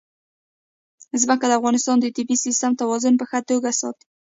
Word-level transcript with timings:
ځمکه 1.21 1.45
د 1.47 1.51
افغانستان 1.59 1.97
د 1.99 2.05
طبعي 2.15 2.37
سیسټم 2.45 2.71
توازن 2.81 3.13
په 3.17 3.25
ښه 3.29 3.39
توګه 3.49 3.69
ساتي. 3.81 4.05